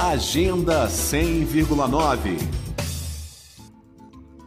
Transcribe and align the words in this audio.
Agenda 0.00 0.88
100,9 0.88 2.38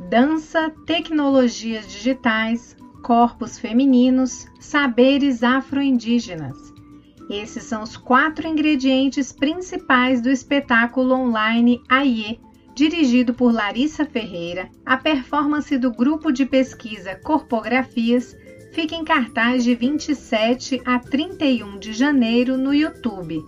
Dança, 0.10 0.74
tecnologias 0.86 1.88
digitais, 1.88 2.76
corpos 3.04 3.58
femininos, 3.58 4.48
saberes 4.60 5.44
afro-indígenas. 5.44 6.58
Esses 7.30 7.64
são 7.64 7.84
os 7.84 7.96
quatro 7.96 8.48
ingredientes 8.48 9.32
principais 9.32 10.20
do 10.20 10.30
espetáculo 10.30 11.14
online 11.14 11.82
AIE, 11.88 12.40
dirigido 12.74 13.34
por 13.34 13.54
Larissa 13.54 14.04
Ferreira. 14.04 14.70
A 14.86 14.98
performance 14.98 15.78
do 15.78 15.92
grupo 15.92 16.32
de 16.32 16.46
pesquisa 16.46 17.16
Corpografias 17.24 18.36
fica 18.74 18.96
em 18.96 19.06
cartaz 19.06 19.64
de 19.64 19.76
27 19.76 20.82
a 20.84 21.00
31 21.00 21.80
de 21.80 21.94
janeiro 21.94 22.58
no 22.58 22.74
YouTube. 22.74 23.46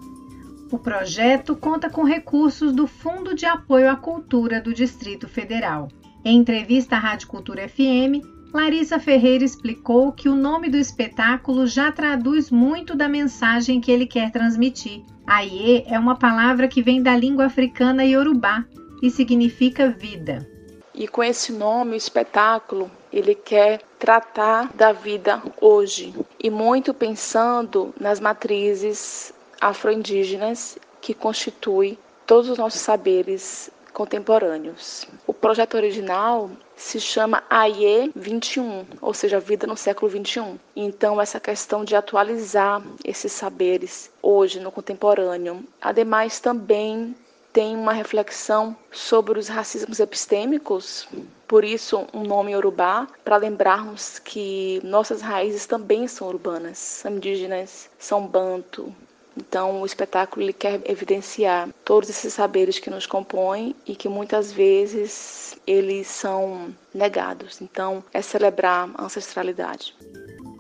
O 0.70 0.78
projeto 0.78 1.56
conta 1.56 1.90
com 1.90 2.04
recursos 2.04 2.74
do 2.74 2.88
Fundo 2.88 3.34
de 3.34 3.46
Apoio 3.46 3.90
à 3.90 3.96
Cultura 3.96 4.60
do 4.60 4.74
Distrito 4.74 5.26
Federal. 5.26 5.88
Em 6.26 6.38
entrevista 6.38 6.98
à 6.98 7.00
Rádio 7.00 7.30
Cultura 7.30 7.70
FM, 7.70 8.22
Larissa 8.54 9.00
Ferreira 9.00 9.46
explicou 9.46 10.12
que 10.12 10.28
o 10.28 10.36
nome 10.36 10.70
do 10.70 10.76
espetáculo 10.76 11.66
já 11.66 11.90
traduz 11.90 12.52
muito 12.52 12.96
da 12.96 13.08
mensagem 13.08 13.80
que 13.80 13.90
ele 13.90 14.06
quer 14.06 14.30
transmitir. 14.30 15.04
Aie 15.26 15.86
é 15.88 15.98
uma 15.98 16.18
palavra 16.18 16.68
que 16.68 16.82
vem 16.82 17.02
da 17.02 17.16
língua 17.16 17.46
africana 17.46 18.04
iorubá 18.04 18.66
e 19.02 19.10
significa 19.10 19.90
vida. 19.90 20.46
E 20.94 21.08
com 21.08 21.24
esse 21.24 21.54
nome, 21.54 21.92
o 21.92 21.96
espetáculo, 21.96 22.92
ele 23.14 23.36
quer 23.36 23.82
tratar 23.98 24.74
da 24.74 24.92
vida 24.92 25.42
hoje 25.62 26.14
e 26.44 26.50
muito 26.50 26.94
pensando 26.94 27.94
nas 28.00 28.20
matrizes 28.20 29.34
afro-indígenas 29.60 30.78
que 31.02 31.14
constituem 31.14 31.98
todos 32.26 32.50
os 32.50 32.58
nossos 32.58 32.82
saberes 32.82 33.72
contemporâneos. 33.94 35.08
O 35.26 35.34
projeto 35.34 35.76
original 35.76 36.52
se 36.76 37.00
chama 37.00 37.44
AIE 37.50 38.12
21, 38.16 38.86
ou 39.02 39.14
seja, 39.14 39.40
Vida 39.40 39.66
no 39.66 39.76
século 39.76 40.12
21. 40.12 40.60
Então, 40.76 41.20
essa 41.20 41.40
questão 41.40 41.84
de 41.84 41.96
atualizar 41.96 42.84
esses 43.04 43.32
saberes 43.32 44.12
hoje 44.22 44.60
no 44.60 44.72
contemporâneo. 44.72 45.64
Ademais, 45.82 46.40
também 46.40 47.16
tem 47.52 47.76
uma 47.76 47.92
reflexão 47.92 48.78
sobre 48.92 49.40
os 49.40 49.48
racismos 49.48 50.00
epistêmicos, 50.00 51.08
por 51.48 51.66
isso 51.66 52.06
um 52.14 52.22
nome 52.22 52.56
urubá, 52.56 53.08
para 53.24 53.38
lembrarmos 53.38 54.20
que 54.20 54.80
nossas 54.84 55.22
raízes 55.22 55.66
também 55.66 56.08
são 56.08 56.28
urbanas, 56.28 56.78
são 56.78 57.16
indígenas, 57.16 57.90
são 57.98 58.28
banto, 58.28 58.94
então, 59.38 59.82
o 59.82 59.86
espetáculo 59.86 60.44
ele 60.44 60.54
quer 60.54 60.82
evidenciar 60.86 61.70
todos 61.86 62.10
esses 62.10 62.34
saberes 62.34 62.80
que 62.80 62.90
nos 62.90 63.06
compõem 63.06 63.76
e 63.86 63.96
que 63.96 64.10
muitas 64.10 64.52
vezes 64.52 65.58
eles 65.66 66.08
são 66.08 66.74
negados. 66.94 67.62
Então, 67.62 68.04
é 68.12 68.22
celebrar 68.22 68.90
a 68.96 69.06
ancestralidade. 69.06 69.96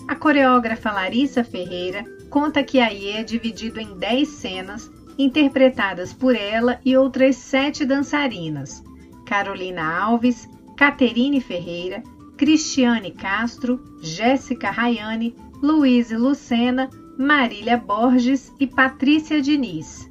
A 0.07 0.15
coreógrafa 0.15 0.91
Larissa 0.91 1.43
Ferreira 1.43 2.05
conta 2.29 2.63
que 2.63 2.79
aí 2.79 3.09
é 3.09 3.23
dividido 3.23 3.79
em 3.79 3.97
10 3.97 4.27
cenas 4.27 4.91
interpretadas 5.17 6.13
por 6.13 6.35
ela 6.35 6.79
e 6.85 6.95
outras 6.95 7.35
sete 7.35 7.83
dançarinas: 7.83 8.83
Carolina 9.25 9.99
Alves, 9.99 10.47
Caterine 10.77 11.41
Ferreira, 11.41 12.03
Cristiane 12.37 13.11
Castro, 13.11 13.83
Jéssica 14.01 14.69
Rayane, 14.69 15.35
Luiz 15.61 16.11
Lucena, 16.11 16.89
Marília 17.19 17.77
Borges 17.77 18.53
e 18.59 18.67
Patrícia 18.67 19.41
Diniz. 19.41 20.07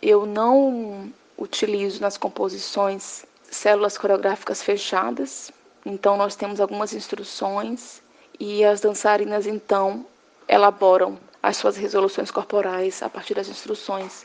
Eu 0.00 0.24
não 0.24 1.12
utilizo 1.36 2.00
nas 2.00 2.16
composições 2.16 3.26
células 3.42 3.98
coreográficas 3.98 4.62
fechadas, 4.62 5.52
então 5.84 6.16
nós 6.16 6.34
temos 6.34 6.58
algumas 6.58 6.94
instruções 6.94 8.02
e 8.40 8.64
as 8.64 8.80
dançarinas 8.80 9.46
então 9.46 10.06
elaboram 10.48 11.18
as 11.42 11.58
suas 11.58 11.76
resoluções 11.76 12.30
corporais 12.30 13.02
a 13.02 13.10
partir 13.10 13.34
das 13.34 13.48
instruções. 13.48 14.24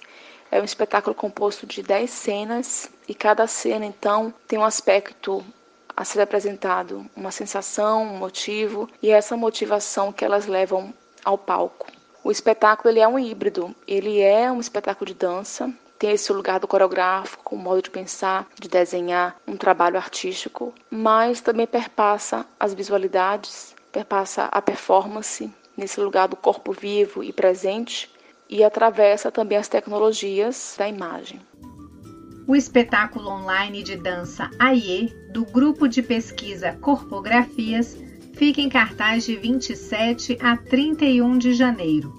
É 0.50 0.62
um 0.62 0.66
espetáculo 0.66 1.14
composto 1.14 1.68
de 1.68 1.84
10 1.84 2.10
cenas 2.10 2.90
e 3.06 3.14
cada 3.14 3.46
cena 3.48 3.86
então 3.86 4.34
tem 4.48 4.58
um 4.58 4.64
aspecto 4.64 5.44
a 5.94 6.06
ser 6.06 6.22
apresentado, 6.22 7.06
uma 7.14 7.32
sensação, 7.32 8.04
um 8.04 8.18
motivo 8.18 8.90
e 9.04 9.12
é 9.12 9.18
essa 9.18 9.36
motivação 9.36 10.14
que 10.14 10.24
elas 10.24 10.48
levam 10.48 10.94
ao 11.26 11.38
palco. 11.38 11.97
O 12.28 12.32
espetáculo 12.32 12.90
ele 12.90 13.00
é 13.00 13.08
um 13.08 13.18
híbrido, 13.18 13.74
ele 13.88 14.20
é 14.20 14.52
um 14.52 14.60
espetáculo 14.60 15.06
de 15.06 15.14
dança, 15.14 15.74
tem 15.98 16.12
esse 16.12 16.34
lugar 16.34 16.60
do 16.60 16.68
coreográfico, 16.68 17.56
o 17.56 17.58
modo 17.58 17.82
de 17.82 17.90
pensar, 17.90 18.46
de 18.60 18.68
desenhar, 18.68 19.38
um 19.48 19.56
trabalho 19.56 19.96
artístico, 19.96 20.74
mas 20.92 21.40
também 21.40 21.66
perpassa 21.66 22.46
as 22.60 22.74
visualidades, 22.74 23.74
perpassa 23.94 24.44
a 24.52 24.62
performance 24.62 25.50
nesse 25.78 26.02
lugar 26.02 26.28
do 26.28 26.36
corpo 26.36 26.74
vivo 26.74 27.24
e 27.24 27.32
presente 27.32 28.12
e 28.50 28.62
atravessa 28.62 29.32
também 29.32 29.58
as 29.58 29.70
tecnologias 29.70 30.76
da 30.78 30.86
imagem. 30.86 31.40
O 32.46 32.58
espetáculo 32.58 33.30
online 33.30 33.82
de 33.84 33.96
dança 33.96 34.52
AIE, 34.60 35.14
do 35.32 35.46
grupo 35.46 35.88
de 35.88 36.04
pesquisa 36.04 36.74
Corpografias, 36.82 37.98
fica 38.38 38.62
em 38.62 38.70
cartaz 38.70 39.26
de 39.26 39.36
27 39.36 40.38
a 40.40 40.56
31 40.56 41.38
de 41.38 41.54
janeiro. 41.54 42.14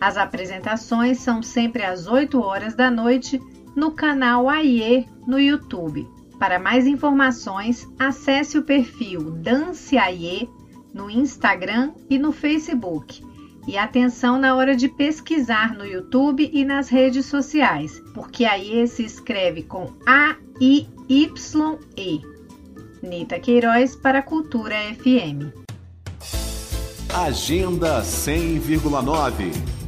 As 0.00 0.16
apresentações 0.16 1.18
são 1.18 1.42
sempre 1.42 1.82
às 1.82 2.06
8 2.06 2.40
horas 2.40 2.74
da 2.74 2.90
noite 2.90 3.40
no 3.74 3.90
canal 3.90 4.48
AIE 4.48 5.06
no 5.26 5.38
YouTube. 5.38 6.08
Para 6.38 6.58
mais 6.58 6.86
informações, 6.86 7.88
acesse 7.98 8.56
o 8.56 8.62
perfil 8.62 9.32
Dance 9.32 9.98
AIE 9.98 10.48
no 10.92 11.10
Instagram 11.10 11.92
e 12.08 12.18
no 12.18 12.30
Facebook. 12.32 13.24
E 13.66 13.76
atenção 13.76 14.38
na 14.38 14.54
hora 14.54 14.76
de 14.76 14.88
pesquisar 14.88 15.74
no 15.74 15.86
YouTube 15.86 16.50
e 16.52 16.64
nas 16.64 16.88
redes 16.88 17.26
sociais, 17.26 18.00
porque 18.12 18.44
AIE 18.44 18.86
se 18.86 19.04
escreve 19.04 19.62
com 19.62 19.90
A-I-Y-E. 20.06 20.84
Nita 23.02 23.40
Queiroz 23.40 23.96
para 23.96 24.20
a 24.20 24.22
Cultura 24.22 24.76
FM. 24.94 25.63
Agenda 27.12 28.02
100,9 28.02 29.83